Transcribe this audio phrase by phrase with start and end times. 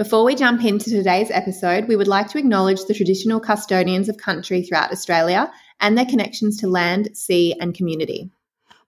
[0.00, 4.16] Before we jump into today's episode, we would like to acknowledge the traditional custodians of
[4.16, 8.30] country throughout Australia and their connections to land, sea, and community.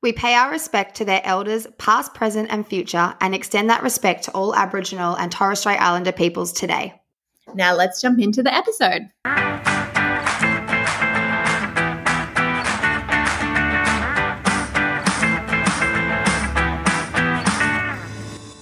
[0.01, 4.25] We pay our respect to their elders, past, present, and future, and extend that respect
[4.25, 6.99] to all Aboriginal and Torres Strait Islander peoples today.
[7.53, 9.11] Now let's jump into the episode.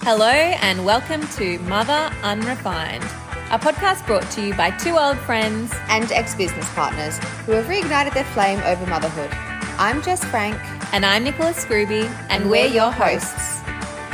[0.03, 3.03] Hello, and welcome to Mother Unrefined,
[3.51, 7.65] a podcast brought to you by two old friends And ex business partners who have
[7.65, 9.29] reignited their flame over motherhood.
[9.77, 10.57] I'm Jess Frank,
[10.91, 13.59] and I'm Nicholas Scrooby, and we're your hosts.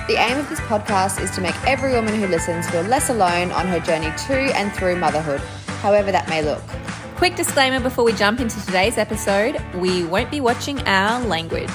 [0.09, 3.53] The aim of this podcast is to make every woman who listens feel less alone
[3.53, 5.39] on her journey to and through motherhood,
[5.79, 6.63] however that may look.
[7.15, 11.71] Quick disclaimer before we jump into today's episode we won't be watching our language.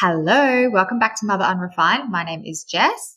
[0.00, 2.10] Hello, welcome back to Mother Unrefined.
[2.10, 3.16] My name is Jess.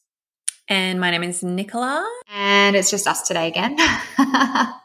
[0.69, 2.07] And my name is Nicola.
[2.31, 3.75] And it's just us today again.
[3.79, 4.75] I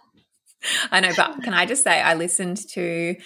[1.02, 3.16] know, but can I just say I listened to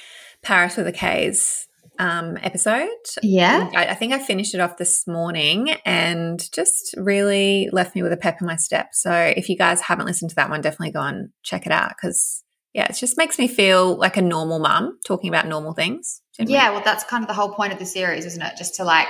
[0.43, 1.69] Paris with a K's
[2.01, 2.89] um, episode.
[3.23, 3.71] Yeah.
[3.73, 8.13] I, I, think I finished it off this morning and just really left me with
[8.13, 8.89] a pep in my step.
[8.95, 11.91] So if you guys haven't listened to that one, definitely go and check it out
[11.91, 12.43] because
[12.77, 16.21] yeah, it just makes me feel like a normal mum talking about normal things.
[16.37, 16.53] Generally.
[16.53, 18.53] Yeah, well, that's kind of the whole point of the series, isn't it?
[18.59, 19.09] Just to like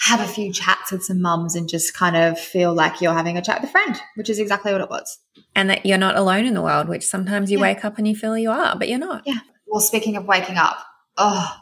[0.00, 3.38] have a few chats with some mums and just kind of feel like you're having
[3.38, 5.20] a chat with a friend, which is exactly what it was.
[5.54, 7.62] And that you're not alone in the world, which sometimes you yeah.
[7.62, 9.22] wake up and you feel you are, but you're not.
[9.24, 9.38] Yeah.
[9.68, 10.78] Well, speaking of waking up,
[11.16, 11.56] oh,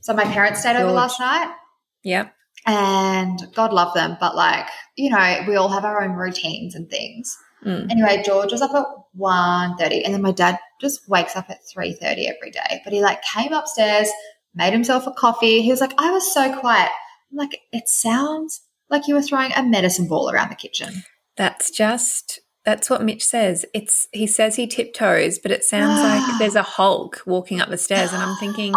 [0.00, 1.54] so my parents stayed over last night.
[2.02, 2.34] Yep.
[2.66, 6.90] And God love them, but like, you know, we all have our own routines and
[6.90, 7.38] things.
[7.64, 7.90] Mm.
[7.90, 8.86] Anyway, George was up at
[9.18, 12.80] 1.30 and then my dad just wakes up at 3.30 every day.
[12.84, 14.08] But he like came upstairs,
[14.54, 15.62] made himself a coffee.
[15.62, 16.90] He was like, I was so quiet.
[17.30, 21.04] I'm like, it sounds like you were throwing a medicine ball around the kitchen.
[21.36, 23.64] That's just that's what Mitch says.
[23.74, 27.78] It's he says he tiptoes, but it sounds like there's a Hulk walking up the
[27.78, 28.74] stairs, and I'm thinking,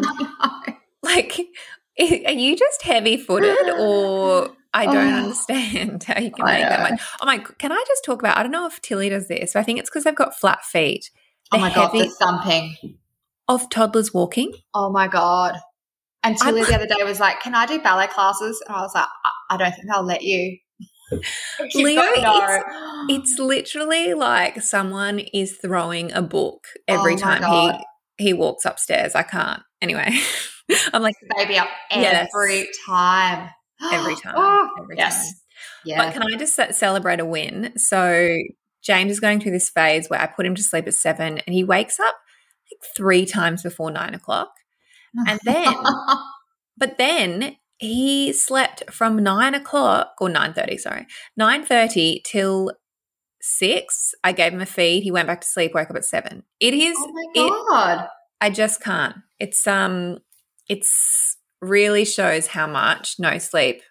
[1.04, 1.40] like,
[2.00, 6.91] are you just heavy footed, or I don't oh, understand how you can make that
[6.91, 7.02] much.
[7.22, 7.38] Oh my!
[7.38, 8.38] Can I just talk about?
[8.38, 10.66] I don't know if Tilly does this, but I think it's because they've got flat
[10.66, 11.09] feet.
[11.53, 12.97] oh my god, the thumping
[13.47, 14.52] of toddlers walking.
[14.74, 15.56] Oh my god!
[16.24, 18.81] And Tilly I'm, the other day was like, "Can I do ballet classes?" And I
[18.81, 20.58] was like, "I, I don't think I'll let you."
[21.75, 22.66] Leo, it's,
[23.09, 27.80] it's, literally like someone is throwing a book every oh time God.
[28.18, 29.16] he he walks upstairs.
[29.16, 29.62] I can't.
[29.81, 30.09] Anyway,
[30.91, 32.78] I'm like the baby up every yes.
[32.85, 33.50] time
[33.81, 34.34] every time.
[34.36, 35.16] Oh, every yes.
[35.16, 35.34] time.
[35.86, 36.06] Yeah.
[36.06, 37.74] But can I just celebrate a win?
[37.78, 38.36] So
[38.81, 41.53] James is going through this phase where I put him to sleep at seven and
[41.53, 42.16] he wakes up
[42.72, 44.52] like three times before nine o'clock.
[45.28, 45.74] And then,
[46.78, 52.72] but then he slept from nine o'clock or nine thirty, sorry, nine thirty till
[53.41, 54.14] six.
[54.24, 55.03] I gave him a feed.
[55.03, 55.74] He went back to sleep.
[55.74, 56.44] Woke up at seven.
[56.59, 56.96] It is.
[57.00, 58.03] Oh my god!
[58.03, 58.09] It,
[58.41, 59.18] I just can't.
[59.40, 60.19] It's um.
[60.68, 63.82] It's really shows how much no sleep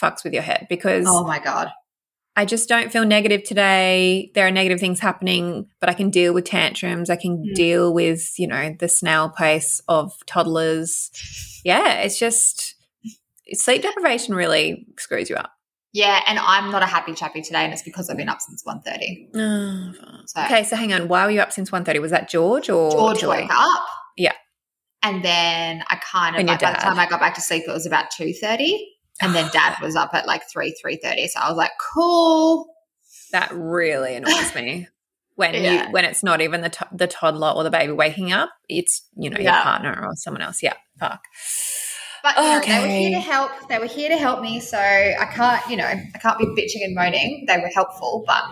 [0.00, 1.70] fucks with your head because oh my god
[2.38, 4.30] I just don't feel negative today.
[4.34, 7.08] There are negative things happening, but I can deal with tantrums.
[7.08, 7.54] I can mm.
[7.54, 11.10] deal with, you know, the snail pace of toddlers.
[11.64, 12.74] Yeah, it's just
[13.52, 15.52] sleep deprivation really screws you up.
[15.94, 18.62] Yeah, and I'm not a happy chappy today, and it's because I've been up since
[18.64, 19.30] 1.30.
[19.34, 21.08] Oh, so, okay, so hang on.
[21.08, 22.02] Why were you up since 1.30?
[22.02, 23.86] Was that George or George woke up?
[24.14, 24.34] Yeah.
[25.02, 27.72] And then I kind of like by the time I got back to sleep, it
[27.72, 28.94] was about two thirty.
[29.20, 31.28] And then dad was up at like three, three thirty.
[31.28, 32.66] So I was like, cool.
[33.32, 34.88] That really annoys me.
[35.36, 35.88] When yeah.
[35.88, 39.06] you when it's not even the to- the toddler or the baby waking up, it's
[39.18, 39.56] you know yeah.
[39.56, 40.62] your partner or someone else.
[40.62, 41.20] Yeah, fuck.
[42.22, 43.50] But you know, they were here to help.
[43.68, 46.84] They were here to help me, so I can't, you know, I can't be bitching
[46.84, 47.44] and moaning.
[47.46, 48.42] They were helpful, but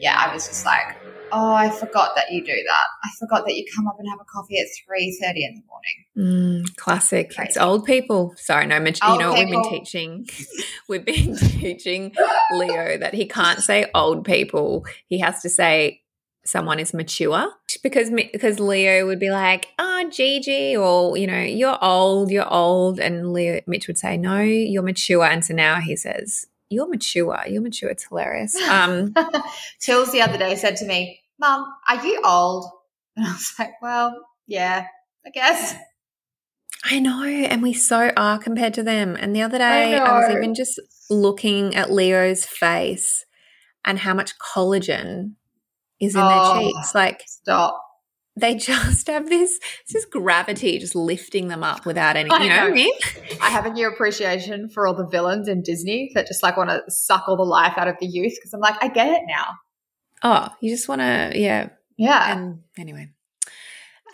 [0.00, 0.96] yeah, I was just like,
[1.32, 2.84] oh, I forgot that you do that.
[3.04, 6.64] I forgot that you come up and have a coffee at 3.30 in the morning.
[6.64, 7.34] Mm, classic.
[7.34, 7.48] Crazy.
[7.48, 8.34] It's old people.
[8.36, 9.50] Sorry, no, mention, you know, people.
[9.50, 10.28] we've been teaching,
[10.88, 12.14] we've been teaching
[12.52, 14.84] Leo that he can't say old people.
[15.06, 16.00] He has to say
[16.44, 17.52] someone is mature
[17.82, 22.98] because because Leo would be like, "Oh, Gigi," or you know, "You're old, you're old,"
[22.98, 27.38] and Leo Mitch would say, "No, you're mature," and so now he says, "You're mature,
[27.48, 28.56] you're mature." It's hilarious.
[28.68, 29.14] Um,
[29.80, 32.66] Tills the other day said to me, Mum, are you old?
[33.16, 34.14] And I was like, Well,
[34.46, 34.86] yeah,
[35.26, 35.74] I guess.
[36.84, 39.16] I know, and we so are compared to them.
[39.18, 43.26] And the other day, I, I, was even just looking at Leo's face
[43.84, 45.34] and how much collagen
[46.00, 46.94] is in oh, their cheeks.
[46.94, 47.82] Like, stop.
[48.36, 49.58] they just have this
[49.90, 52.66] this gravity just lifting them up without any you know, know.
[52.66, 52.94] I, mean?
[53.42, 56.70] I have a new appreciation for all the villains in Disney that just like want
[56.70, 59.22] to suck all the life out of the youth because I'm like I get it
[59.26, 59.46] now.
[60.22, 61.70] Oh, you just want to yeah.
[61.96, 62.36] Yeah.
[62.36, 63.10] And anyway.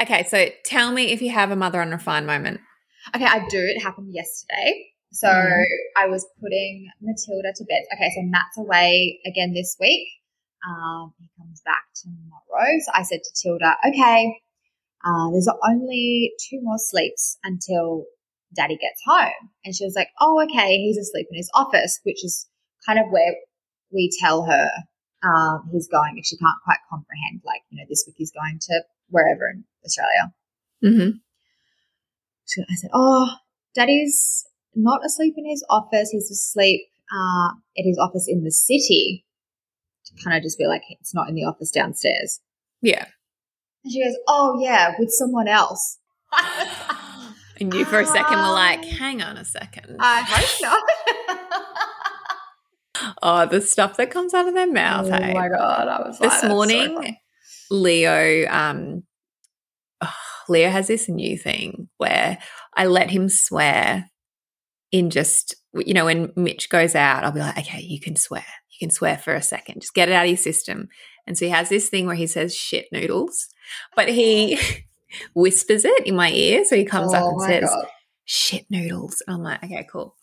[0.00, 2.60] Okay, so tell me if you have a mother unrefined moment.
[3.14, 3.58] Okay, I do.
[3.58, 4.86] It happened yesterday.
[5.12, 5.64] So mm.
[5.96, 7.82] I was putting Matilda to bed.
[7.94, 10.06] Okay, so Matt's away again this week.
[10.68, 12.68] Um, he comes back tomorrow.
[12.84, 14.36] So I said to Tilda, okay,
[15.04, 18.04] uh, there's only two more sleeps until
[18.54, 19.50] daddy gets home.
[19.64, 22.46] And she was like, oh, okay, he's asleep in his office, which is
[22.84, 23.34] kind of where
[23.92, 24.68] we tell her
[25.22, 28.58] um, he's going if she can't quite comprehend, like, you know, this week he's going
[28.60, 30.32] to wherever in Australia.
[30.84, 31.10] Mm-hmm.
[32.44, 33.28] So I said, oh,
[33.74, 36.10] daddy's not asleep in his office.
[36.10, 36.82] He's asleep
[37.12, 37.48] uh,
[37.78, 39.24] at his office in the city
[40.06, 42.40] to kind of just be like, it's not in the office downstairs.
[42.82, 43.06] Yeah.
[43.84, 45.98] And she goes, oh, yeah, with someone else.
[47.60, 49.96] and you for a second were like, um, hang on a second.
[49.98, 50.82] I hope not.
[53.22, 55.06] Oh, the stuff that comes out of their mouth.
[55.06, 55.32] Oh hey?
[55.32, 55.88] my God.
[55.88, 59.02] I was This morning, so Leo, um,
[60.00, 60.14] oh,
[60.48, 62.38] Leo has this new thing where
[62.76, 64.10] I let him swear
[64.92, 68.44] in just, you know, when Mitch goes out, I'll be like, okay, you can swear.
[68.70, 69.80] You can swear for a second.
[69.80, 70.88] Just get it out of your system.
[71.26, 73.48] And so he has this thing where he says shit noodles,
[73.94, 74.58] but he
[75.34, 76.64] whispers it in my ear.
[76.64, 77.86] So he comes oh up and says, God.
[78.24, 79.22] shit noodles.
[79.26, 80.14] And I'm like, okay, cool.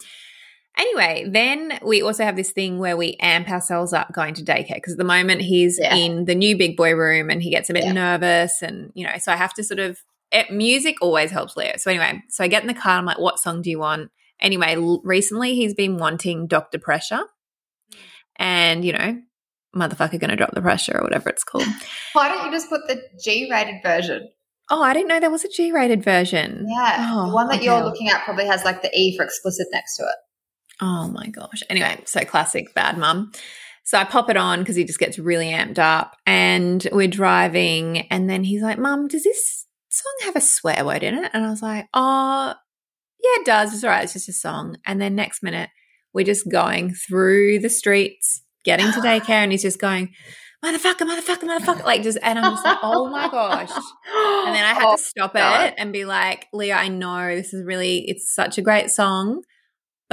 [0.78, 4.76] Anyway, then we also have this thing where we amp ourselves up going to daycare
[4.76, 5.96] because at the moment he's yeah.
[5.96, 7.92] in the new big boy room and he gets a bit yeah.
[7.92, 8.62] nervous.
[8.64, 10.00] And, you know, so I have to sort of,
[10.32, 11.74] it, music always helps Leo.
[11.78, 12.98] So anyway, so I get in the car.
[12.98, 14.10] I'm like, what song do you want?
[14.40, 16.80] Anyway, l- recently he's been wanting Dr.
[16.80, 17.22] Pressure.
[17.92, 18.00] Hmm.
[18.38, 19.22] And, you know,
[19.76, 21.68] motherfucker gonna drop the pressure or whatever it's called.
[22.14, 24.30] Why don't you just put the G rated version?
[24.70, 26.66] Oh, I didn't know there was a G rated version.
[26.68, 27.12] Yeah.
[27.12, 27.66] Oh, the one that okay.
[27.66, 30.16] you're looking at probably has like the E for explicit next to it.
[30.82, 31.64] Oh my gosh.
[31.70, 33.32] Anyway, so classic bad mum.
[33.86, 38.08] So I pop it on because he just gets really amped up and we're driving.
[38.10, 41.32] And then he's like, Mum, does this song have a swear word in it?
[41.34, 42.54] And I was like, Oh,
[43.22, 43.74] yeah, it does.
[43.74, 44.04] It's all right.
[44.04, 44.78] It's just a song.
[44.86, 45.70] And then next minute,
[46.14, 50.14] we're just going through the streets, getting to daycare, and he's just going,
[50.64, 51.84] motherfucker, motherfucker, motherfucker.
[51.84, 53.72] Like just, and I'm just like, oh my gosh.
[53.72, 55.70] And then I had oh, to stop God.
[55.70, 59.44] it and be like, Leo, I know this is really, it's such a great song,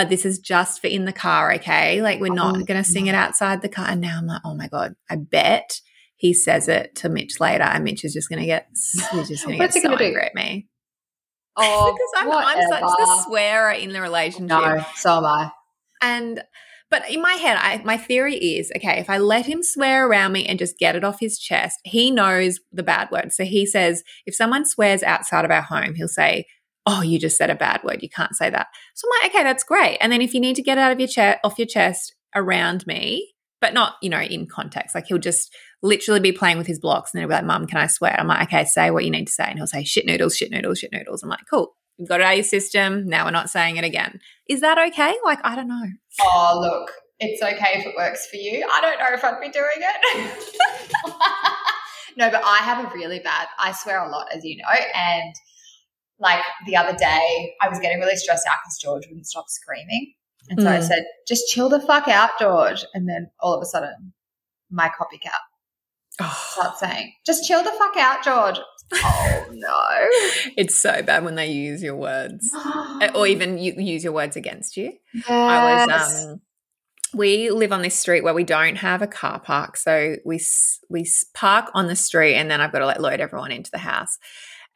[0.01, 2.01] but this is just for in the car, okay?
[2.01, 3.85] Like we're not oh, going to sing it outside the car.
[3.87, 5.79] And now I'm like, oh my God, I bet
[6.17, 9.45] he says it to Mitch later and Mitch is just going to get, he's just
[9.45, 10.69] going to get so angry at me.
[11.57, 14.49] Oh, because I'm, I'm, such the swearer in the relationship.
[14.49, 15.51] No, so am I.
[16.01, 16.43] And
[16.91, 20.33] but in my head, I, my theory is okay, if I let him swear around
[20.33, 23.33] me and just get it off his chest, he knows the bad word.
[23.33, 26.47] So he says, if someone swears outside of our home, he'll say,
[26.87, 28.03] Oh, you just said a bad word.
[28.03, 28.69] You can't say that.
[28.95, 29.99] So I'm like, okay, that's great.
[30.01, 32.87] And then if you need to get out of your chest, off your chest around
[32.87, 36.81] me, but not, you know, in context, like he'll just literally be playing with his
[36.81, 38.19] blocks and then he'll be like, mom, can I swear?
[38.19, 39.45] I'm like, okay, say what you need to say.
[39.45, 41.23] And he'll say, shit noodles, shit noodles, shit noodles.
[41.23, 41.75] I'm like, cool.
[41.99, 43.07] You've got it out of your system.
[43.07, 44.21] Now we're not saying it again.
[44.49, 45.15] Is that okay?
[45.23, 45.87] Like, I don't know.
[46.23, 48.67] Oh, look, it's okay if it works for you.
[48.73, 50.61] I don't know if I'd be doing it.
[52.17, 54.65] no, but I have a really bad, I swear a lot, as you know.
[54.95, 55.35] And
[56.21, 60.15] like the other day, I was getting really stressed out because George wouldn't stop screaming.
[60.49, 60.73] And so mm.
[60.73, 62.85] I said, just chill the fuck out, George.
[62.95, 64.13] And then all of a sudden,
[64.71, 65.31] my copycat
[66.21, 66.47] oh.
[66.51, 68.59] starts saying, just chill the fuck out, George
[68.93, 70.53] oh no.
[70.57, 72.51] It's so bad when they use your words
[73.15, 74.93] or even you use your words against you.
[75.15, 75.29] Yes.
[75.29, 76.41] I was um
[77.13, 80.41] we live on this street where we don't have a car park, so we
[80.89, 83.79] we park on the street, and then I've got to like load everyone into the
[83.79, 84.17] house.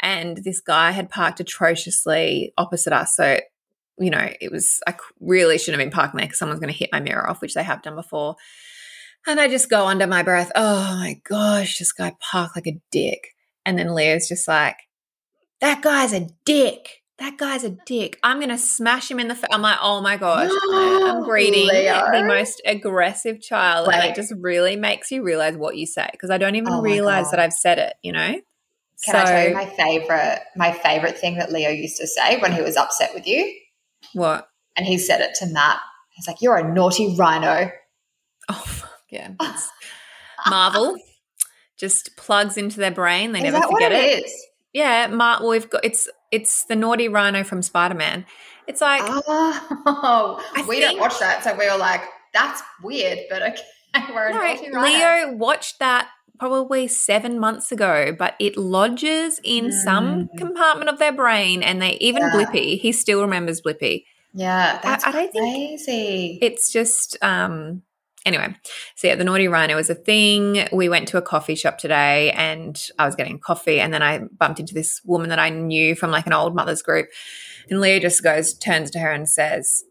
[0.01, 3.41] And this guy had parked atrociously opposite us, so
[3.99, 6.79] you know it was I really shouldn't have been parking there because someone's going to
[6.79, 8.37] hit my mirror off, which they have done before.
[9.27, 12.81] And I just go under my breath, oh my gosh, this guy parked like a
[12.91, 13.29] dick.
[13.65, 14.77] And then Leo's just like,
[15.61, 17.03] that guy's a dick.
[17.19, 18.19] That guy's a dick.
[18.23, 19.49] I'm going to smash him in the face.
[19.51, 20.51] I'm like, oh my gosh.
[20.71, 22.11] I'm breeding Leo.
[22.13, 23.89] the most aggressive child.
[23.89, 23.95] Wait.
[23.95, 26.83] And it just really makes you realize what you say because I don't even oh
[26.83, 28.41] realize that I've said it, you know?
[29.05, 32.39] Can so, I tell you my favorite, my favorite thing that Leo used to say
[32.41, 33.53] when he was upset with you?
[34.13, 34.49] What?
[34.77, 35.79] And he said it to Matt.
[36.11, 37.71] He's like, you're a naughty rhino.
[38.49, 39.33] Oh, yeah.
[40.49, 40.97] Marvel
[41.77, 43.33] just plugs into their brain.
[43.33, 44.31] They is never forget it.
[44.73, 45.41] Yeah, Mark.
[45.41, 48.27] Well, we've got it's it's the naughty rhino from Spider Man.
[48.67, 53.43] It's like oh, we think, don't watch that, so we were like, that's weird, but
[53.43, 53.63] okay.
[54.13, 59.73] We're a no, Leo watched that probably seven months ago, but it lodges in mm.
[59.73, 62.33] some compartment of their brain, and they even yeah.
[62.35, 62.81] Blippi.
[62.81, 64.05] He still remembers Blippi.
[64.33, 66.38] Yeah, that's I, I don't crazy.
[66.41, 67.83] Think it's just um
[68.26, 68.55] anyway,
[68.97, 70.67] so yeah, the naughty rhino was a thing.
[70.73, 74.21] We went to a coffee shop today and I was getting coffee and then I
[74.38, 77.09] bumped into this woman that I knew from like an old mother's group.
[77.71, 79.85] And Leo just goes, turns to her and says,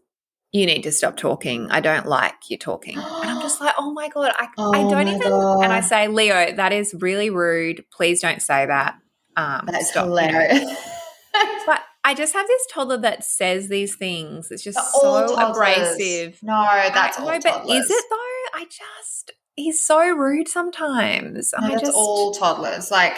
[0.54, 1.66] you need to stop talking.
[1.72, 2.96] I don't like you talking.
[2.96, 5.20] and I'm just like, oh my God, I, oh I don't even.
[5.20, 5.64] God.
[5.64, 7.84] And I say, Leo, that is really rude.
[7.90, 8.94] Please don't say that.
[9.36, 10.60] Um, That's stop, hilarious.
[11.34, 11.62] You know.
[11.66, 14.52] but I just have this toddler that says these things.
[14.52, 16.38] It's just so abrasive.
[16.44, 16.62] No,
[16.94, 18.56] that's I, all no, but is it though?
[18.60, 21.52] I just he's so rude sometimes.
[21.58, 22.92] No, I that's just all toddlers.
[22.92, 23.14] Like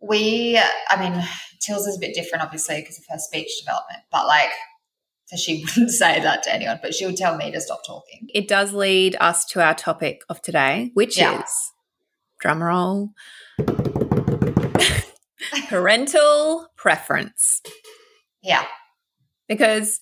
[0.00, 1.24] we, I mean,
[1.60, 4.00] Tills is a bit different, obviously, because of her speech development.
[4.10, 4.50] But like
[5.38, 8.28] she wouldn't say that to anyone, but she would tell me to stop talking.
[8.34, 11.42] It does lead us to our topic of today, which yeah.
[11.42, 11.72] is
[12.42, 13.10] drumroll
[15.68, 17.60] parental preference.
[18.42, 18.64] Yeah.
[19.48, 20.00] Because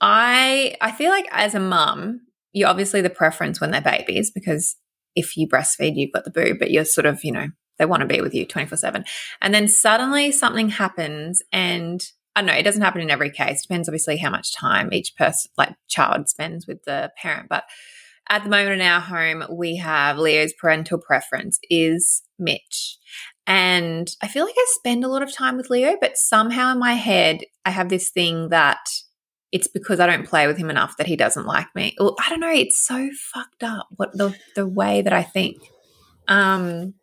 [0.00, 2.20] I I feel like as a mum,
[2.52, 4.76] you're obviously the preference when they're babies because
[5.14, 8.00] if you breastfeed, you've got the boob, but you're sort of, you know, they want
[8.00, 9.04] to be with you 24 7.
[9.40, 12.04] And then suddenly something happens and
[12.36, 13.62] I know, it doesn't happen in every case.
[13.62, 17.48] Depends obviously how much time each person, like child, spends with the parent.
[17.48, 17.64] But
[18.28, 22.98] at the moment in our home, we have Leo's parental preference is Mitch.
[23.46, 26.78] And I feel like I spend a lot of time with Leo, but somehow in
[26.78, 28.78] my head, I have this thing that
[29.52, 31.94] it's because I don't play with him enough that he doesn't like me.
[31.98, 32.50] Well, I don't know.
[32.50, 35.58] It's so fucked up what the, the way that I think.
[36.26, 36.94] Um,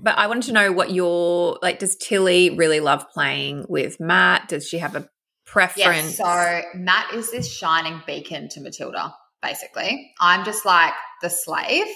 [0.00, 1.78] but I wanted to know what your like.
[1.78, 4.48] Does Tilly really love playing with Matt?
[4.48, 5.08] Does she have a
[5.46, 6.18] preference?
[6.18, 9.14] Yes, so Matt is this shining beacon to Matilda.
[9.42, 10.92] Basically, I'm just like
[11.22, 11.86] the slave,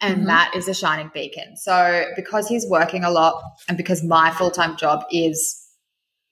[0.00, 0.26] and mm-hmm.
[0.26, 1.56] Matt is a shining beacon.
[1.56, 5.58] So because he's working a lot, and because my full time job is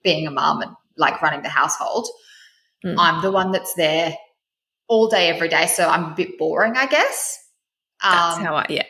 [0.03, 2.09] being a mom and like running the household,
[2.85, 2.95] mm.
[2.99, 4.15] I'm the one that's there
[4.89, 5.67] all day, every day.
[5.67, 7.39] So I'm a bit boring, I guess.
[8.03, 8.85] That's um, how I yeah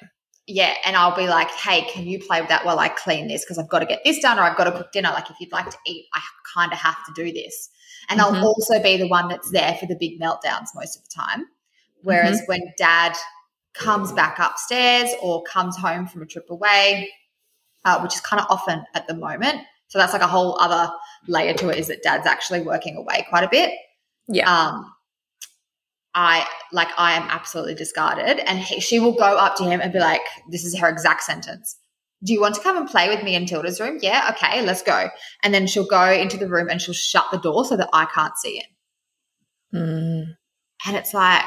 [0.51, 3.45] yeah, and I'll be like, hey, can you play with that while I clean this?
[3.45, 5.11] Because I've got to get this done or I've got to cook dinner.
[5.11, 6.21] Like, if you'd like to eat, I
[6.55, 7.71] kind of have to do this.
[8.09, 8.35] And mm-hmm.
[8.35, 11.47] I'll also be the one that's there for the big meltdowns most of the time.
[12.03, 12.49] Whereas mm-hmm.
[12.49, 13.15] when dad
[13.75, 17.09] comes back upstairs or comes home from a trip away,
[17.85, 19.61] uh, which is kind of often at the moment.
[19.87, 20.93] So that's like a whole other
[21.29, 23.73] layer to it is that dad's actually working away quite a bit.
[24.27, 24.53] Yeah.
[24.53, 24.93] Um,
[26.15, 28.41] I like I am absolutely discarded.
[28.41, 31.23] And he, she will go up to him and be like, this is her exact
[31.23, 31.77] sentence.
[32.23, 33.99] Do you want to come and play with me in Tilda's room?
[34.03, 35.09] Yeah, okay, let's go.
[35.43, 38.07] And then she'll go into the room and she'll shut the door so that I
[38.07, 38.67] can't see it.
[39.75, 40.35] Mm.
[40.87, 41.45] And it's like,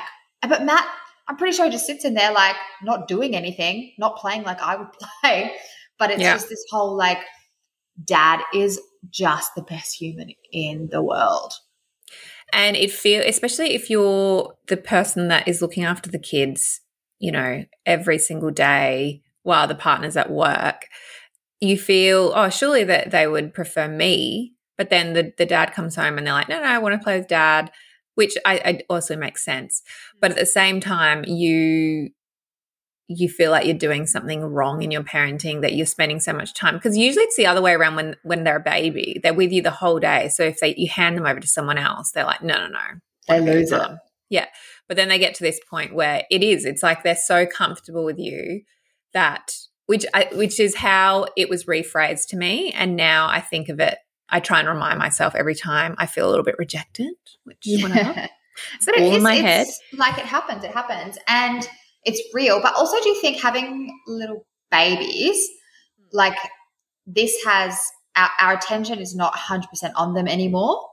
[0.48, 0.88] but Matt,
[1.28, 4.62] I'm pretty sure he just sits in there like not doing anything, not playing like
[4.62, 4.88] I would
[5.22, 5.54] play.
[6.00, 6.34] But it's yeah.
[6.34, 7.20] just this whole like,
[8.04, 11.54] dad is just the best human in the world.
[12.54, 16.82] And it feel especially if you're the person that is looking after the kids,
[17.20, 20.88] you know, every single day while the partner's at work,
[21.60, 24.54] you feel, oh, surely that they would prefer me.
[24.78, 27.04] But then the, the dad comes home and they're like, no, no, I want to
[27.04, 27.72] play with dad,
[28.16, 29.82] which I, I also makes sense.
[30.22, 32.10] But at the same time, you
[33.08, 36.54] you feel like you're doing something wrong in your parenting that you're spending so much
[36.54, 39.52] time because usually it's the other way around when when they're a baby they're with
[39.52, 40.30] you the whole day.
[40.30, 42.80] So if they you hand them over to someone else they're like no no no
[43.28, 43.80] they lose it.
[43.80, 44.48] Um, yeah.
[44.88, 48.06] But then they get to this point where it is it's like they're so comfortable
[48.06, 48.62] with you
[49.14, 49.54] that
[49.86, 53.80] which I, which is how it was rephrased to me and now I think of
[53.80, 53.98] it
[54.30, 57.84] I try and remind myself every time I feel a little bit rejected which yeah.
[57.84, 58.30] whatever
[58.86, 59.68] but all in my head.
[59.98, 61.18] like it happens it happens.
[61.28, 61.68] And
[62.06, 62.62] it's real.
[62.62, 65.50] But also, do you think having little babies,
[66.12, 66.38] like
[67.06, 67.80] this has
[68.16, 70.90] our, our attention is not 100% on them anymore.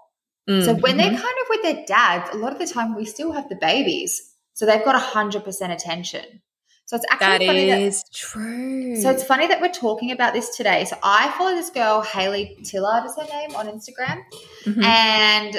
[0.48, 0.64] Mm-hmm.
[0.64, 1.16] So when they're mm-hmm.
[1.16, 4.34] kind of with their dads, a lot of the time we still have the babies.
[4.54, 6.42] So they've got 100% attention.
[6.86, 9.00] So it's actually that funny is that, true.
[9.00, 10.84] So it's funny that we're talking about this today.
[10.86, 14.22] So I follow this girl, Hayley Tillard is her name on Instagram.
[14.64, 14.82] Mm-hmm.
[14.82, 15.56] And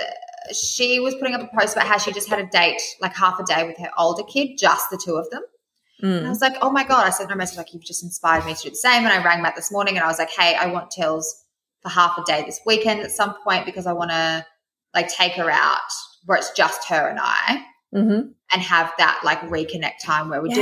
[0.53, 3.39] she was putting up a post about how she just had a date, like half
[3.39, 5.43] a day with her older kid, just the two of them.
[6.01, 6.17] Mm.
[6.17, 7.05] And I was like, oh my God.
[7.05, 9.03] I sent her a message like, you've just inspired me to do the same.
[9.03, 11.43] And I rang Matt this morning and I was like, hey, I want Tills
[11.81, 14.45] for half a day this weekend at some point because I want to
[14.93, 15.79] like take her out
[16.25, 17.65] where it's just her and I.
[17.93, 18.29] Mm-hmm.
[18.53, 20.55] And have that like reconnect time where we're yes.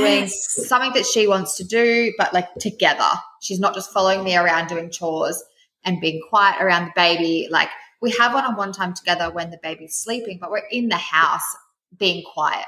[0.56, 3.08] doing something that she wants to do, but like together.
[3.40, 5.40] She's not just following me around doing chores
[5.84, 7.46] and being quiet around the baby.
[7.48, 7.68] Like
[8.00, 10.96] we have one on one time together when the baby's sleeping, but we're in the
[10.96, 11.56] house
[11.96, 12.66] being quiet.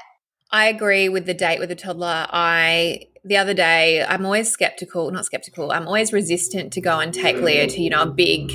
[0.51, 2.27] I agree with the date with the toddler.
[2.29, 7.13] I the other day, I'm always skeptical, not skeptical, I'm always resistant to go and
[7.13, 8.51] take Leo to, you know, a big,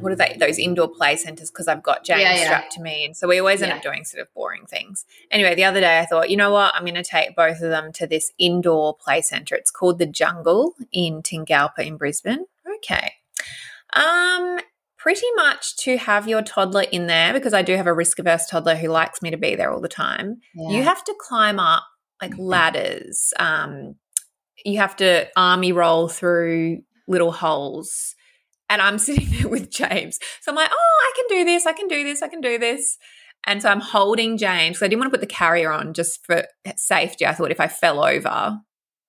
[0.00, 2.44] what are they, those indoor play centers because I've got James yeah, yeah.
[2.44, 3.04] strapped to me.
[3.04, 3.76] And so we always end yeah.
[3.76, 5.04] up doing sort of boring things.
[5.32, 7.70] Anyway, the other day I thought, you know what, I'm going to take both of
[7.70, 9.56] them to this indoor play center.
[9.56, 12.46] It's called The Jungle in Tingalpa in Brisbane.
[12.76, 13.14] Okay.
[13.94, 14.60] Um,
[15.02, 18.46] pretty much to have your toddler in there because I do have a risk averse
[18.46, 20.36] toddler who likes me to be there all the time.
[20.70, 21.82] You have to climb up
[22.20, 23.34] like ladders.
[23.36, 23.96] Um,
[24.64, 28.14] you have to army roll through little holes.
[28.70, 30.20] And I'm sitting there with James.
[30.40, 31.66] So I'm like, oh, I can do this.
[31.66, 32.22] I can do this.
[32.22, 32.96] I can do this.
[33.44, 34.78] And so I'm holding James.
[34.78, 36.44] So I didn't want to put the carrier on just for
[36.76, 37.26] safety.
[37.26, 38.60] I thought if I fell over,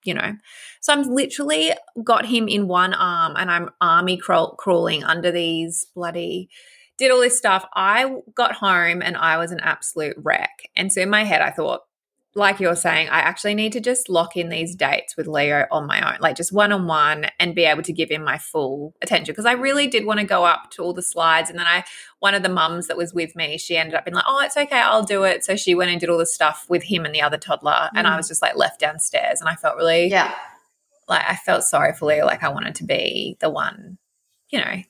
[0.04, 0.34] you know.
[0.82, 1.72] So I'm literally
[2.04, 6.50] got him in one arm and I'm army crawl- crawling under these bloody
[6.98, 7.66] did all this stuff.
[7.74, 10.70] I got home and I was an absolute wreck.
[10.76, 11.82] And so in my head I thought
[12.36, 15.86] like you're saying, I actually need to just lock in these dates with Leo on
[15.86, 18.96] my own, like just one on one and be able to give him my full
[19.04, 19.32] attention.
[19.32, 21.52] Because I really did want to go up to all the slides.
[21.52, 21.84] And then I,
[22.20, 24.58] one of the mums that was with me, she ended up being like, oh, it's
[24.58, 25.46] okay, I'll do it.
[25.46, 27.72] So she went and did all the stuff with him and the other toddler.
[27.72, 27.90] Mm.
[27.98, 28.18] And I mm.
[28.18, 29.40] was just like left downstairs.
[29.40, 30.34] And I felt really, yeah,
[31.08, 32.26] like I felt sorry for Leo.
[32.26, 34.00] Like I wanted to be the one,
[34.50, 34.82] you know,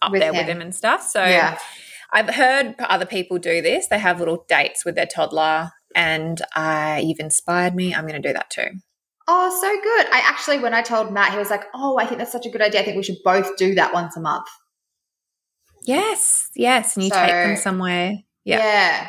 [0.00, 0.38] up with there him.
[0.38, 1.02] with him and stuff.
[1.06, 1.58] So, yeah.
[2.12, 3.88] I've heard other people do this.
[3.88, 7.94] They have little dates with their toddler and uh, you've inspired me.
[7.94, 8.68] I'm going to do that too.
[9.26, 10.06] Oh, so good.
[10.12, 12.50] I actually, when I told Matt, he was like, Oh, I think that's such a
[12.50, 12.82] good idea.
[12.82, 14.46] I think we should both do that once a month.
[15.84, 16.96] Yes, yes.
[16.96, 18.18] And you so, take them somewhere.
[18.44, 18.58] Yeah.
[18.58, 19.08] yeah.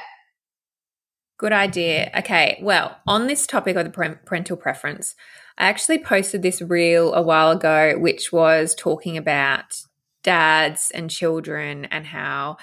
[1.37, 2.09] Good idea.
[2.17, 2.59] Okay.
[2.63, 5.13] Well, on this topic of the parental preference,
[5.57, 9.81] I actually posted this reel a while ago, which was talking about
[10.23, 12.57] dads and children and how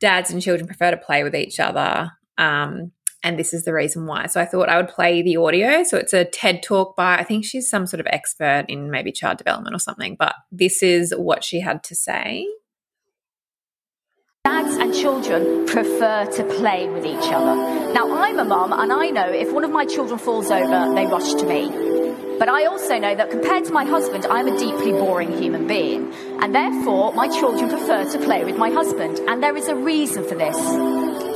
[0.00, 2.10] dads and children prefer to play with each other.
[2.38, 2.92] Um,
[3.24, 4.26] and this is the reason why.
[4.26, 5.82] So I thought I would play the audio.
[5.82, 9.10] So it's a TED talk by, I think she's some sort of expert in maybe
[9.10, 12.46] child development or something, but this is what she had to say.
[14.44, 17.94] Dads and children prefer to play with each other.
[17.94, 21.06] Now, I'm a mum, and I know if one of my children falls over, they
[21.06, 21.94] rush to me.
[22.38, 26.12] But I also know that compared to my husband, I'm a deeply boring human being.
[26.42, 29.18] And therefore, my children prefer to play with my husband.
[29.28, 30.56] And there is a reason for this.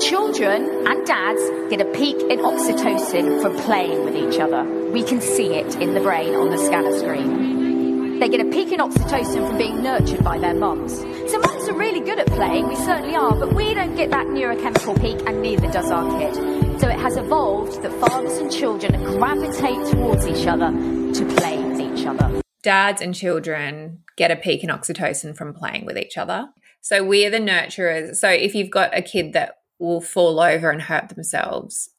[0.01, 4.63] Children and dads get a peak in oxytocin from playing with each other.
[4.93, 8.21] We can see it in the brain on the scanner screen.
[8.21, 10.99] They get a peak in oxytocin from being nurtured by their mums.
[10.99, 14.27] So mums are really good at playing, we certainly are, but we don't get that
[14.27, 16.35] neurochemical peak and neither does our kid.
[16.81, 21.81] So it has evolved that fathers and children gravitate towards each other to play with
[21.81, 22.41] each other.
[22.63, 26.51] Dads and children get a peak in oxytocin from playing with each other.
[26.81, 28.17] So we're the nurturers.
[28.17, 31.91] So if you've got a kid that will fall over and hurt themselves,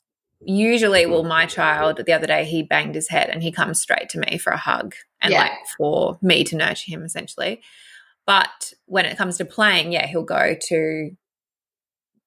[0.42, 4.10] usually, well, my child the other day, he banged his head and he comes straight
[4.10, 5.42] to me for a hug and yeah.
[5.42, 7.62] like for me to nurture him essentially.
[8.26, 11.12] But when it comes to playing, yeah, he'll go to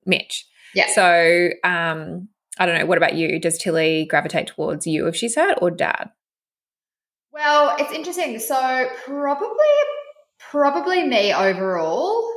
[0.05, 0.47] Mitch.
[0.75, 0.88] Yeah.
[0.95, 2.87] So um, I don't know.
[2.87, 3.38] What about you?
[3.38, 6.11] Does Tilly gravitate towards you if she's hurt or dad?
[7.33, 8.38] Well, it's interesting.
[8.41, 9.49] So probably,
[10.38, 12.29] probably me overall,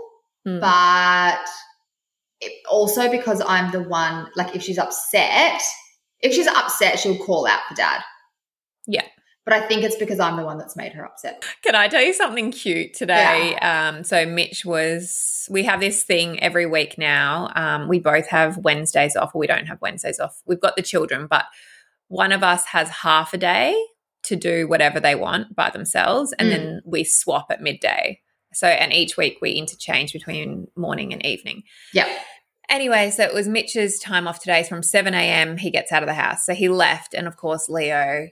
[0.47, 0.61] mm.
[0.61, 1.45] but
[2.69, 4.27] also because I'm the one.
[4.35, 5.61] Like, if she's upset,
[6.21, 8.01] if she's upset, she'll call out for dad.
[8.87, 9.05] Yeah.
[9.45, 11.45] But I think it's because I'm the one that's made her upset.
[11.61, 13.51] Can I tell you something cute today?
[13.51, 13.89] Yeah.
[13.89, 15.47] Um, so Mitch was.
[15.51, 17.51] We have this thing every week now.
[17.55, 20.41] Um, we both have Wednesdays off, or we don't have Wednesdays off.
[20.47, 21.45] We've got the children, but
[22.07, 23.79] one of us has half a day
[24.23, 26.51] to do whatever they want by themselves, and mm.
[26.51, 28.21] then we swap at midday.
[28.53, 31.63] So, and each week we interchange between morning and evening.
[31.93, 32.11] Yeah.
[32.69, 34.59] Anyway, so it was Mitch's time off today.
[34.59, 35.57] It's from 7 a.m.
[35.57, 36.45] He gets out of the house.
[36.45, 37.13] So he left.
[37.13, 38.27] And of course, Leo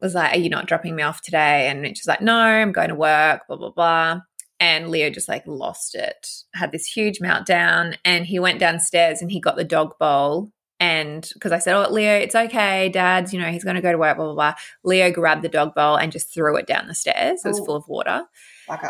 [0.00, 1.68] was like, Are you not dropping me off today?
[1.68, 4.20] And Mitch was like, No, I'm going to work, blah, blah, blah.
[4.60, 7.96] And Leo just like lost it, had this huge meltdown.
[8.04, 10.50] And he went downstairs and he got the dog bowl.
[10.80, 12.88] And because I said, Oh, Leo, it's okay.
[12.88, 14.54] Dad's, you know, he's going to go to work, blah, blah, blah.
[14.84, 17.44] Leo grabbed the dog bowl and just threw it down the stairs.
[17.44, 17.64] It was Ooh.
[17.64, 18.22] full of water.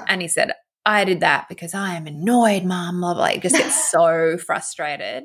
[0.08, 0.52] And he said,
[0.86, 3.00] I did that because I am annoyed, mom.
[3.00, 3.22] Blah, blah.
[3.22, 5.24] Like, just get so frustrated.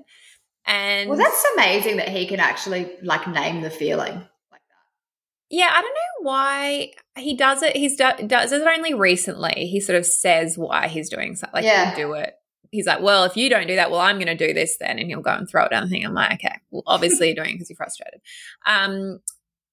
[0.65, 4.13] And well, that's amazing that he can actually like name the feeling.
[4.13, 5.49] like that.
[5.49, 7.75] Yeah, I don't know why he does it.
[7.75, 9.67] He's do, does it only recently.
[9.67, 11.55] He sort of says why he's doing something.
[11.55, 11.95] Like yeah.
[11.95, 12.35] do it.
[12.71, 14.99] He's like, well, if you don't do that, well, I'm going to do this then,
[14.99, 16.05] and he'll go and throw it down the thing.
[16.05, 18.21] I'm like, okay, well, obviously you're doing it because you're frustrated.
[18.67, 19.21] Um,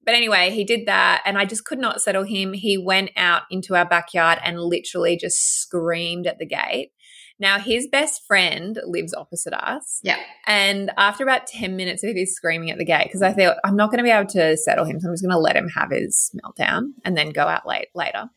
[0.06, 2.52] but anyway, he did that, and I just could not settle him.
[2.52, 6.92] He went out into our backyard and literally just screamed at the gate.
[7.38, 10.00] Now, his best friend lives opposite us.
[10.02, 10.16] Yeah.
[10.46, 13.76] And after about 10 minutes of his screaming at the gate, because I thought I'm
[13.76, 15.68] not going to be able to settle him, so I'm just going to let him
[15.70, 18.30] have his meltdown and then go out late later.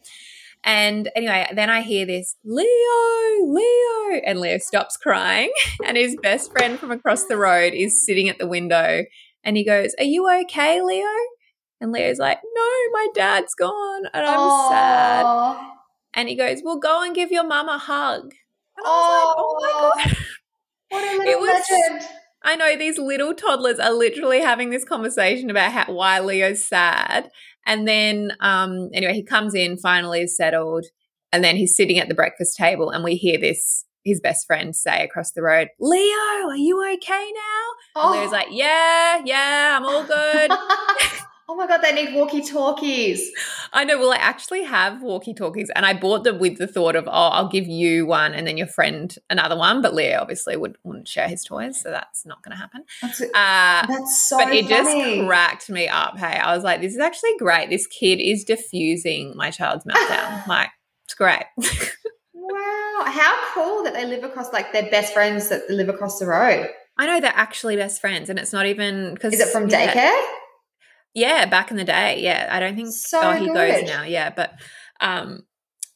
[0.66, 4.20] And anyway, then I hear this, Leo, Leo.
[4.26, 5.52] And Leo stops crying.
[5.86, 9.06] And his best friend from across the road is sitting at the window.
[9.44, 11.08] And he goes, Are you okay, Leo?
[11.82, 14.06] And Leo's like, No, my dad's gone.
[14.14, 14.70] And I'm Aww.
[14.70, 15.26] sad.
[16.14, 18.34] And he goes, Well, go and give your mum a hug.
[18.78, 20.18] And I was like, Oh my God.
[20.90, 22.10] What a little was, legend.
[22.44, 27.30] I know these little toddlers are literally having this conversation about how, why Leo's sad.
[27.66, 30.86] And then, um, anyway, he comes in, finally is settled,
[31.32, 34.76] and then he's sitting at the breakfast table, and we hear this his best friend
[34.76, 36.16] say across the road, Leo,
[36.50, 38.02] are you okay now?
[38.02, 38.12] Oh.
[38.12, 40.52] Leo's like, Yeah, yeah, I'm all good.
[41.70, 43.32] God, they need walkie-talkies.
[43.74, 44.00] I know.
[44.00, 47.48] Well, I actually have walkie-talkies, and I bought them with the thought of, oh, I'll
[47.48, 49.84] give you one, and then your friend another one.
[49.84, 52.86] But Leo obviously would wouldn't share his toys, so that's not going to happen.
[53.04, 54.40] That's, uh, that's so.
[54.40, 55.18] But it funny.
[55.18, 56.18] just cracked me up.
[56.18, 57.70] Hey, I was like, this is actually great.
[57.70, 60.48] This kid is diffusing my child's meltdown.
[60.48, 60.70] like,
[61.06, 61.44] it's great.
[62.34, 66.26] wow, how cool that they live across like their best friends that live across the
[66.26, 66.68] road.
[66.98, 69.34] I know they're actually best friends, and it's not even because.
[69.34, 69.96] Is it from daycare?
[69.96, 70.26] Yeah,
[71.20, 72.22] yeah, back in the day.
[72.22, 73.20] Yeah, I don't think so.
[73.22, 73.54] Oh, he good.
[73.54, 74.04] goes now.
[74.04, 74.54] Yeah, but
[75.02, 75.44] um,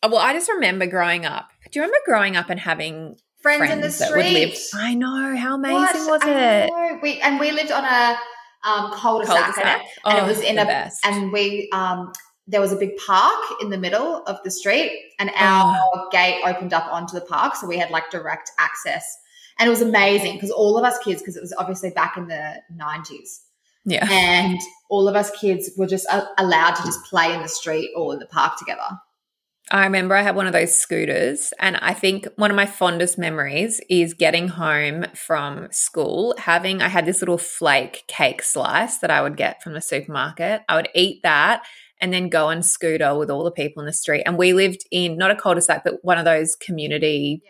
[0.01, 1.49] uh, well, I just remember growing up.
[1.71, 4.57] Do you remember growing up and having friends, friends in the street?
[4.75, 6.21] I know how amazing what?
[6.21, 7.01] was it?
[7.01, 8.17] We and we lived on a
[8.65, 9.81] um, cul-de-sac, cul-de-sac.
[10.05, 11.05] and, oh, it was in a best.
[11.05, 12.11] and we um
[12.45, 16.09] there was a big park in the middle of the street, and our oh.
[16.11, 19.17] gate opened up onto the park, so we had like direct access,
[19.57, 22.27] and it was amazing because all of us kids, because it was obviously back in
[22.27, 23.45] the nineties.
[23.85, 24.07] Yeah.
[24.09, 28.13] And all of us kids were just allowed to just play in the street or
[28.13, 28.81] in the park together.
[29.71, 33.17] I remember I had one of those scooters, and I think one of my fondest
[33.17, 39.09] memories is getting home from school, having I had this little flake cake slice that
[39.09, 40.61] I would get from the supermarket.
[40.67, 41.63] I would eat that
[42.01, 44.23] and then go and scooter with all the people in the street.
[44.25, 47.41] And we lived in not a cul-de-sac, but one of those community,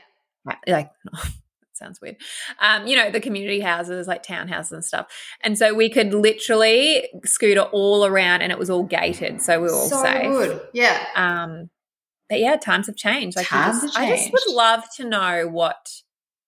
[0.45, 0.53] yeah.
[0.67, 0.91] like
[1.77, 2.17] sounds weird.
[2.59, 5.07] Um, you know, the community houses, like townhouses and stuff.
[5.41, 9.41] And so we could literally scooter all around and it was all gated.
[9.41, 10.23] So we were all so safe.
[10.23, 10.61] Good.
[10.73, 11.05] Yeah.
[11.15, 11.69] Um,
[12.29, 13.37] but yeah, times have changed.
[13.37, 14.21] Like times just, have changed.
[14.21, 15.87] I just would love to know what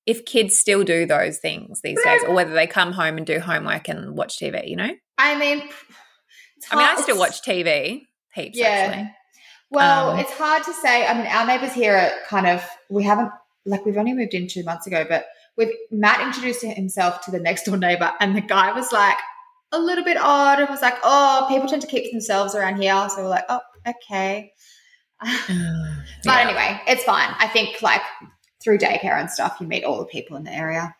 [0.05, 3.39] if kids still do those things these days, or whether they come home and do
[3.39, 4.91] homework and watch TV, you know?
[5.17, 5.67] I mean,
[6.71, 8.67] I mean, I still watch TV heaps, yeah.
[8.67, 9.11] actually.
[9.71, 11.07] Well, um, it's hard to say.
[11.07, 13.31] I mean, our neighbors here are kind of, we haven't
[13.65, 15.25] like we've only moved in two months ago, but
[15.57, 19.17] with Matt introduced himself to the next door neighbor, and the guy was like
[19.71, 23.07] a little bit odd and was like, "Oh, people tend to keep themselves around here,"
[23.09, 24.53] so we're like, "Oh, okay."
[25.21, 26.39] but yeah.
[26.39, 27.33] anyway, it's fine.
[27.39, 28.01] I think like
[28.63, 30.95] through daycare and stuff, you meet all the people in the area.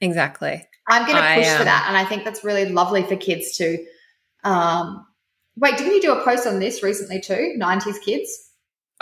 [0.00, 0.66] Exactly.
[0.88, 3.56] I'm going to push um, for that, and I think that's really lovely for kids
[3.58, 3.78] to.
[4.44, 5.06] Um,
[5.56, 7.56] wait, didn't you do a post on this recently too?
[7.58, 8.49] 90s kids.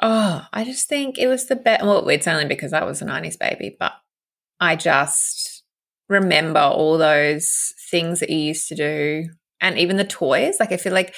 [0.00, 1.84] Oh, I just think it was the best.
[1.84, 3.92] Well, it's only because I was a 90s baby, but
[4.61, 5.64] I just
[6.08, 9.30] remember all those things that you used to do
[9.61, 10.56] and even the toys.
[10.61, 11.14] Like, I feel like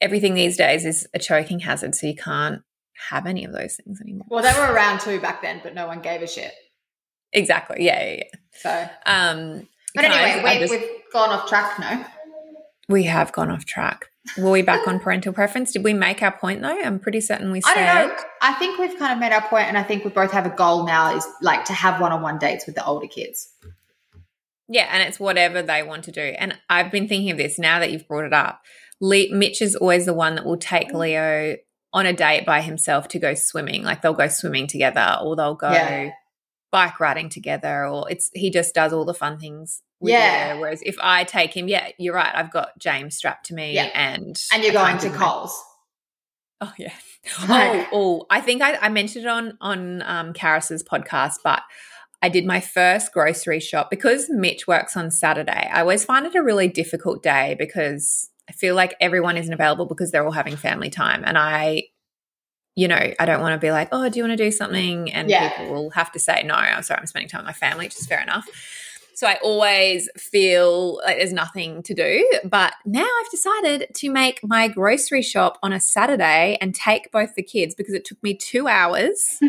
[0.00, 2.62] everything these days is a choking hazard, so you can't
[3.10, 4.26] have any of those things anymore.
[4.28, 6.52] Well, they were around too back then, but no one gave a shit.
[7.32, 7.84] Exactly.
[7.84, 8.38] Yeah, yeah, yeah.
[8.52, 12.04] So, um, but anyway, we, just, we've gone off track, no?
[12.88, 14.06] We have gone off track.
[14.36, 15.72] Were we back on parental preference?
[15.72, 16.80] Did we make our point though?
[16.80, 17.76] I'm pretty certain we said.
[17.76, 18.22] I don't know.
[18.42, 20.50] I think we've kind of made our point, and I think we both have a
[20.50, 23.50] goal now is like to have one-on-one dates with the older kids.
[24.68, 26.20] Yeah, and it's whatever they want to do.
[26.20, 28.60] And I've been thinking of this now that you've brought it up.
[29.00, 30.98] Le- Mitch is always the one that will take mm.
[30.98, 31.56] Leo
[31.94, 33.82] on a date by himself to go swimming.
[33.82, 36.10] Like they'll go swimming together, or they'll go yeah.
[36.70, 40.54] Bike riding together, or it's he just does all the fun things yeah.
[40.54, 40.60] Her.
[40.60, 42.32] Whereas if I take him, yeah, you're right.
[42.34, 43.90] I've got James strapped to me, yeah.
[43.94, 45.60] and and you're going to Coles.
[46.60, 46.92] Oh yeah.
[47.46, 51.62] Oh, oh, I think I, I mentioned it on on um, Karis's podcast, but
[52.22, 55.68] I did my first grocery shop because Mitch works on Saturday.
[55.70, 59.84] I always find it a really difficult day because I feel like everyone isn't available
[59.84, 61.82] because they're all having family time, and I
[62.78, 65.12] you know, I don't want to be like, oh, do you want to do something?
[65.12, 65.48] And yeah.
[65.48, 67.98] people will have to say, no, I'm sorry, I'm spending time with my family, which
[67.98, 68.46] is fair enough.
[69.14, 72.40] So I always feel like there's nothing to do.
[72.44, 77.34] But now I've decided to make my grocery shop on a Saturday and take both
[77.34, 79.38] the kids because it took me two hours.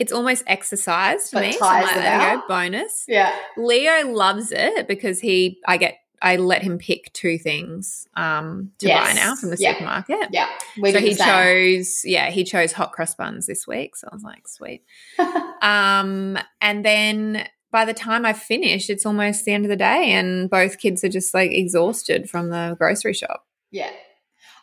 [0.00, 1.52] it's almost exercise for me.
[1.52, 3.04] So like, there you go, bonus.
[3.06, 3.32] Yeah.
[3.56, 8.88] Leo loves it because he, I get I let him pick two things um, to
[8.88, 9.08] yes.
[9.08, 9.72] buy now from the yeah.
[9.72, 10.28] supermarket.
[10.32, 10.48] Yeah,
[10.80, 12.02] we so he chose.
[12.04, 13.96] Yeah, he chose hot cross buns this week.
[13.96, 14.84] So I was like, sweet.
[15.62, 20.12] um, and then by the time I finished, it's almost the end of the day,
[20.12, 23.46] and both kids are just like exhausted from the grocery shop.
[23.70, 23.90] Yeah.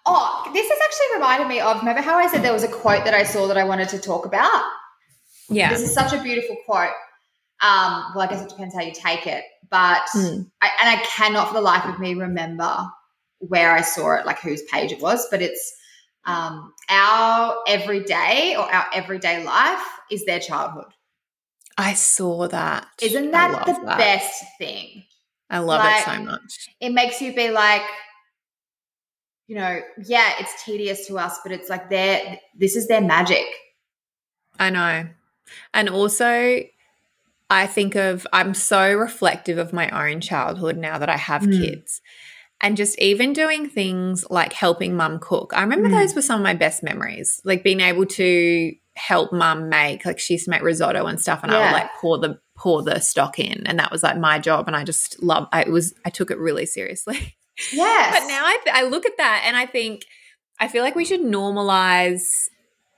[0.05, 3.03] Oh, this has actually reminded me of remember how I said there was a quote
[3.05, 4.63] that I saw that I wanted to talk about?
[5.49, 5.69] Yeah.
[5.69, 6.91] This is such a beautiful quote.
[7.61, 9.43] Um, well, I guess it depends how you take it.
[9.69, 10.49] But mm.
[10.61, 12.87] I, and I cannot for the life of me remember
[13.39, 15.75] where I saw it, like whose page it was, but it's
[16.25, 20.93] um, our everyday or our everyday life is their childhood.
[21.77, 22.87] I saw that.
[23.01, 23.97] Isn't that the that.
[23.97, 25.03] best thing?
[25.49, 26.69] I love like, it so much.
[26.81, 27.83] It makes you be like,
[29.47, 33.45] you know, yeah, it's tedious to us, but it's like their this is their magic.
[34.59, 35.07] I know.
[35.73, 36.61] And also
[37.49, 41.59] I think of I'm so reflective of my own childhood now that I have mm.
[41.59, 42.01] kids.
[42.59, 45.53] And just even doing things like helping mum cook.
[45.55, 45.99] I remember mm.
[45.99, 47.39] those were some of my best memories.
[47.45, 51.41] Like being able to help mum make like she used to make risotto and stuff
[51.43, 51.59] and yeah.
[51.59, 54.65] I would like pour the pour the stock in and that was like my job
[54.65, 57.35] and I just love I was I took it really seriously.
[57.73, 58.19] Yes.
[58.19, 60.03] but now I I look at that and I think
[60.59, 62.49] I feel like we should normalize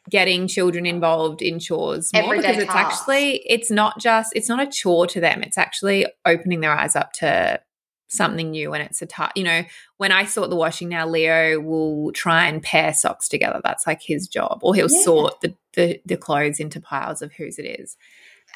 [0.10, 4.60] getting children involved in chores more Everyday because it's actually it's not just it's not
[4.60, 5.44] a chore to them.
[5.44, 7.62] It's actually opening their eyes up to
[8.10, 9.64] something new and it's a task you know
[9.98, 13.62] when i sort the washing now leo will try and pair socks together.
[13.64, 14.60] That's like his job.
[14.62, 15.02] Or he'll yeah.
[15.04, 17.98] sort the, the, the clothes into piles of whose it is.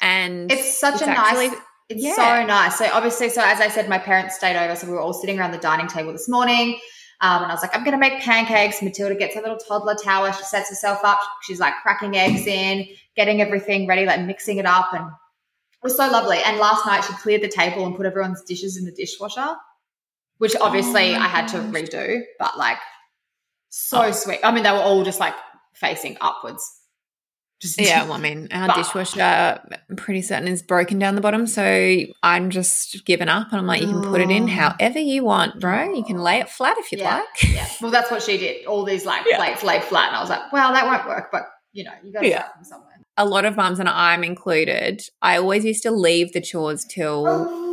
[0.00, 2.14] And it's such it's a actually, nice it's yeah.
[2.14, 2.78] so nice.
[2.78, 4.74] So obviously so as i said my parents stayed over.
[4.74, 6.80] So we were all sitting around the dining table this morning
[7.20, 8.82] um, and I was like, I'm going to make pancakes.
[8.82, 10.32] Matilda gets a little toddler tower.
[10.32, 11.18] She sets herself up.
[11.42, 14.92] She's like cracking eggs in, getting everything ready, like mixing it up.
[14.92, 16.38] And it was so lovely.
[16.44, 19.54] And last night she cleared the table and put everyone's dishes in the dishwasher,
[20.38, 22.78] which obviously oh I had to redo, but like
[23.68, 24.10] so oh.
[24.12, 24.40] sweet.
[24.42, 25.34] I mean, they were all just like
[25.74, 26.64] facing upwards.
[27.64, 31.22] Just yeah, well, I mean, our but, dishwasher, I'm pretty certain, is broken down the
[31.22, 31.46] bottom.
[31.46, 34.46] So I'm just given up and I'm like, you can put it in oh.
[34.48, 35.94] however you want, bro.
[35.94, 37.52] You can lay it flat if you'd yeah, like.
[37.54, 37.66] Yeah.
[37.80, 38.66] Well, that's what she did.
[38.66, 39.38] All these like yeah.
[39.38, 40.08] plates laid flat.
[40.08, 41.30] And I was like, well, that won't work.
[41.32, 42.40] But, you know, you got to yeah.
[42.40, 42.90] start from somewhere.
[43.16, 47.22] A lot of mums, and I'm included, I always used to leave the chores till,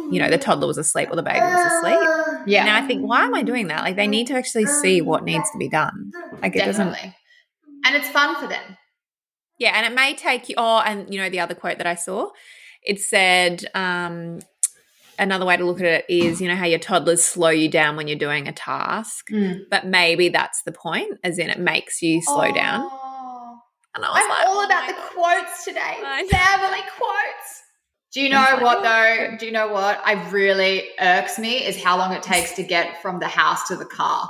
[0.10, 2.48] you know, the toddler was asleep or the baby was asleep.
[2.48, 2.64] Yeah.
[2.64, 3.84] Now I think, why am I doing that?
[3.84, 6.12] Like, they need to actually see what needs to be done.
[6.42, 6.94] Like, it Definitely.
[6.94, 7.14] doesn't.
[7.84, 8.78] And it's fun for them
[9.62, 10.56] yeah, and it may take you.
[10.58, 12.32] Oh, and you know the other quote that I saw,
[12.82, 14.40] it said um,
[15.20, 17.96] another way to look at it is you know how your toddlers slow you down
[17.96, 19.60] when you're doing a task, mm.
[19.70, 22.56] but maybe that's the point, as in it makes you slow oh.
[22.56, 22.90] down.
[23.94, 25.12] And I was I'm like, all oh about the God.
[25.14, 27.62] quotes today, family quotes.
[28.14, 29.38] Do you know what though?
[29.38, 33.00] Do you know what I really irks me is how long it takes to get
[33.04, 34.28] from the house to the car.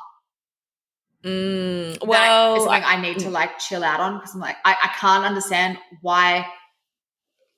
[1.24, 4.56] Mm, well, that is something I, need to like chill out on because I'm like,
[4.66, 6.48] I, I can't understand why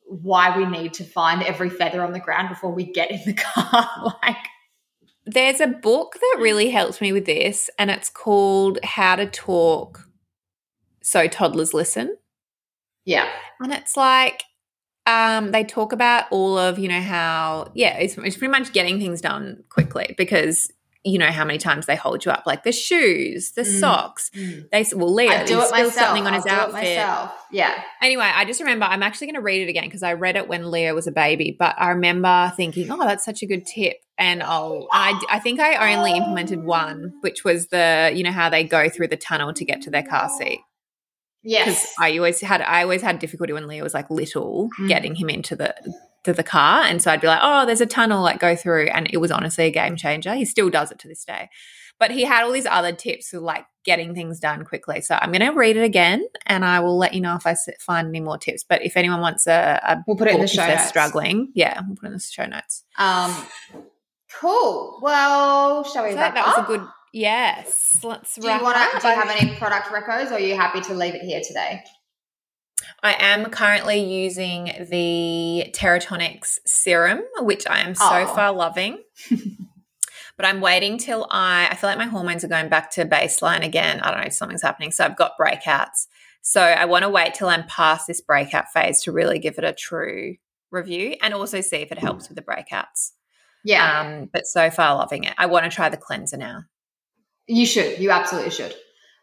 [0.05, 3.33] why we need to find every feather on the ground before we get in the
[3.55, 4.17] car.
[4.21, 4.35] like,
[5.25, 10.09] there's a book that really helps me with this, and it's called How to Talk
[11.01, 12.17] So Toddlers Listen.
[13.05, 13.29] Yeah.
[13.59, 14.43] And it's like,
[15.05, 18.99] um, they talk about all of, you know, how, yeah, it's, it's pretty much getting
[18.99, 20.71] things done quickly because
[21.03, 23.79] you know how many times they hold you up, like the shoes, the mm.
[23.79, 24.31] socks.
[24.33, 24.69] Mm.
[24.69, 25.93] They well, Leo I do it myself.
[25.93, 26.97] something on his I'll outfit.
[27.51, 27.83] Yeah.
[28.01, 30.47] Anyway, I just remember I'm actually going to read it again because I read it
[30.47, 33.97] when Leo was a baby, but I remember thinking, oh, that's such a good tip.
[34.17, 38.49] And I'll, I, I think I only implemented one, which was the, you know, how
[38.49, 40.61] they go through the tunnel to get to their car seat.
[41.43, 41.93] Yes.
[41.99, 44.87] I always had, I always had difficulty when Leo was like little mm.
[44.87, 45.75] getting him into the
[46.23, 46.83] to the car.
[46.83, 48.87] And so I'd be like, oh, there's a tunnel, like go through.
[48.87, 50.33] And it was honestly a game changer.
[50.33, 51.49] He still does it to this day.
[51.99, 55.01] But he had all these other tips for like getting things done quickly.
[55.01, 57.55] So I'm going to read it again and I will let you know if I
[57.79, 58.63] find any more tips.
[58.67, 60.87] But if anyone wants a, a we'll put it in the show notes.
[60.87, 62.83] struggling, yeah, we'll put it in the show notes.
[62.97, 63.33] Um,
[64.39, 64.99] cool.
[65.01, 66.57] Well, shall we so wrap that up?
[66.57, 67.99] was a good, yes.
[68.03, 70.81] Let's do you want to, do you have any product recos or are you happy
[70.81, 71.83] to leave it here today?
[73.01, 78.35] I am currently using the Teratonics serum, which I am so oh.
[78.35, 79.03] far loving.
[80.37, 83.63] but I'm waiting till I I feel like my hormones are going back to baseline
[83.63, 83.99] again.
[83.99, 84.91] I don't know, if something's happening.
[84.91, 86.07] So I've got breakouts.
[86.41, 89.63] So I want to wait till I'm past this breakout phase to really give it
[89.63, 90.35] a true
[90.71, 93.11] review and also see if it helps with the breakouts.
[93.63, 94.01] Yeah.
[94.01, 95.33] Um, but so far loving it.
[95.37, 96.63] I want to try the cleanser now.
[97.47, 97.99] You should.
[97.99, 98.75] You absolutely should.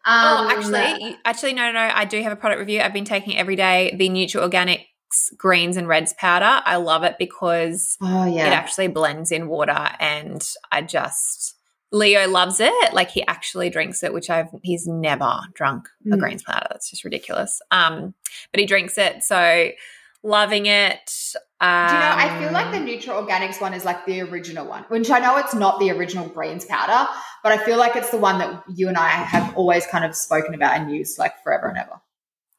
[0.07, 1.93] Oh, um, oh, actually, actually, no, no, no.
[1.95, 2.81] I do have a product review.
[2.81, 4.87] I've been taking every day the Nutra Organic
[5.37, 6.63] greens and reds powder.
[6.65, 8.47] I love it because oh, yeah.
[8.47, 11.57] it actually blends in water and I just
[11.93, 12.95] Leo loves it.
[12.95, 16.19] Like he actually drinks it, which I've he's never drunk a mm.
[16.19, 16.67] greens powder.
[16.71, 17.61] That's just ridiculous.
[17.71, 18.15] Um,
[18.53, 19.71] but he drinks it, so
[20.23, 21.11] loving it.
[21.61, 22.15] Um, Do you know?
[22.17, 25.37] I feel like the Nutra Organics one is like the original one, which I know
[25.37, 27.09] it's not the original greens powder,
[27.43, 30.15] but I feel like it's the one that you and I have always kind of
[30.15, 32.01] spoken about and used like forever and ever.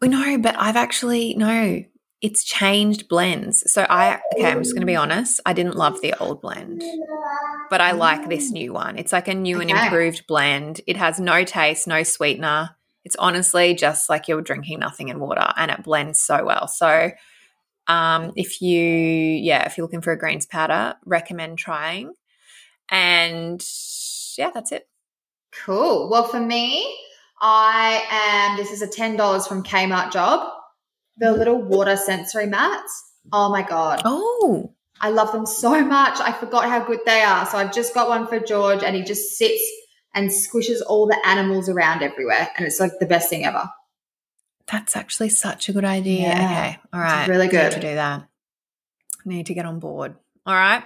[0.01, 1.83] We know, but I've actually no
[2.21, 3.63] it's changed blends.
[3.71, 5.39] So I okay, I'm just going to be honest.
[5.45, 6.83] I didn't love the old blend,
[7.69, 8.97] but I like this new one.
[8.97, 9.71] It's like a new okay.
[9.71, 10.81] and improved blend.
[10.85, 12.75] It has no taste, no sweetener.
[13.03, 16.67] It's honestly just like you're drinking nothing in water, and it blends so well.
[16.67, 17.11] So,
[17.87, 22.13] um, if you yeah, if you're looking for a greens powder, recommend trying.
[22.89, 23.63] And
[24.37, 24.87] yeah, that's it.
[25.53, 26.09] Cool.
[26.09, 26.85] Well, for me,
[27.41, 28.57] I am.
[28.57, 30.51] This is a ten dollars from Kmart job
[31.21, 33.13] the little water sensory mats.
[33.31, 34.01] Oh my God.
[34.03, 34.73] Oh.
[34.99, 36.19] I love them so much.
[36.19, 37.45] I forgot how good they are.
[37.45, 39.61] So I've just got one for George and he just sits
[40.13, 42.49] and squishes all the animals around everywhere.
[42.57, 43.69] And it's like the best thing ever.
[44.71, 46.27] That's actually such a good idea.
[46.27, 46.33] Yeah.
[46.33, 46.79] Okay.
[46.93, 47.21] All right.
[47.21, 48.27] It's really good to do that.
[49.25, 50.15] I need to get on board.
[50.45, 50.83] All right.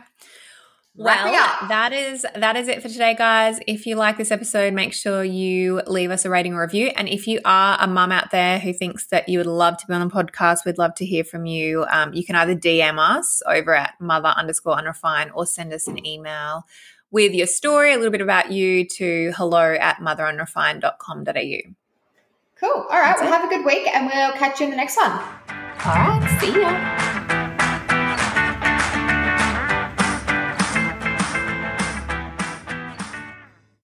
[0.97, 3.59] Well, that is that is it for today, guys.
[3.67, 6.87] If you like this episode, make sure you leave us a rating or review.
[6.95, 9.87] And if you are a mum out there who thinks that you would love to
[9.87, 11.85] be on the podcast, we'd love to hear from you.
[11.91, 16.05] Um, you can either DM us over at mother underscore unrefined or send us an
[16.05, 16.65] email
[17.11, 21.75] with your story, a little bit about you to hello at motherunrefined.com.au.
[22.65, 22.81] Cool.
[22.89, 23.15] All right.
[23.15, 23.37] That's well, it.
[23.37, 25.11] have a good week and we'll catch you in the next one.
[25.11, 26.37] All right.
[26.41, 27.21] See ya.